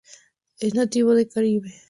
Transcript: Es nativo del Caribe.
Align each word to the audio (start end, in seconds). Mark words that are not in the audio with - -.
Es 0.59 0.73
nativo 0.73 1.13
del 1.13 1.29
Caribe. 1.29 1.71